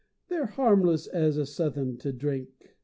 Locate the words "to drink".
1.99-2.75